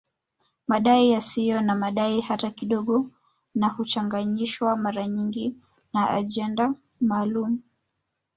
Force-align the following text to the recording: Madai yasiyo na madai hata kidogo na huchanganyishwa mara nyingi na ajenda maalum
Madai 0.67 1.11
yasiyo 1.11 1.61
na 1.61 1.75
madai 1.75 2.21
hata 2.21 2.51
kidogo 2.51 3.11
na 3.55 3.69
huchanganyishwa 3.69 4.77
mara 4.77 5.07
nyingi 5.07 5.55
na 5.93 6.09
ajenda 6.09 6.73
maalum 7.01 7.59